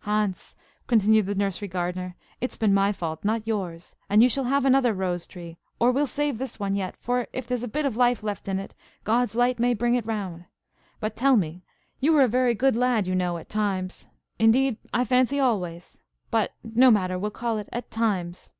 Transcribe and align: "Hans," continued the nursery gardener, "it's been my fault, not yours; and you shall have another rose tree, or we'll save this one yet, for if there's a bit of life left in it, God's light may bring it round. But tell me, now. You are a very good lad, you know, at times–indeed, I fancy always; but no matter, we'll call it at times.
"Hans," 0.00 0.56
continued 0.88 1.26
the 1.26 1.34
nursery 1.36 1.68
gardener, 1.68 2.16
"it's 2.40 2.56
been 2.56 2.74
my 2.74 2.90
fault, 2.90 3.24
not 3.24 3.46
yours; 3.46 3.94
and 4.08 4.20
you 4.20 4.28
shall 4.28 4.42
have 4.50 4.64
another 4.64 4.92
rose 4.92 5.28
tree, 5.28 5.58
or 5.78 5.92
we'll 5.92 6.08
save 6.08 6.38
this 6.38 6.58
one 6.58 6.74
yet, 6.74 6.96
for 6.96 7.28
if 7.32 7.46
there's 7.46 7.62
a 7.62 7.68
bit 7.68 7.86
of 7.86 7.96
life 7.96 8.24
left 8.24 8.48
in 8.48 8.58
it, 8.58 8.74
God's 9.04 9.36
light 9.36 9.60
may 9.60 9.72
bring 9.74 9.94
it 9.94 10.04
round. 10.04 10.46
But 10.98 11.14
tell 11.14 11.36
me, 11.36 11.52
now. 11.52 11.62
You 12.00 12.16
are 12.18 12.24
a 12.24 12.26
very 12.26 12.56
good 12.56 12.74
lad, 12.74 13.06
you 13.06 13.14
know, 13.14 13.38
at 13.38 13.48
times–indeed, 13.48 14.78
I 14.92 15.04
fancy 15.04 15.38
always; 15.38 16.00
but 16.32 16.52
no 16.64 16.90
matter, 16.90 17.16
we'll 17.16 17.30
call 17.30 17.58
it 17.58 17.68
at 17.70 17.92
times. 17.92 18.52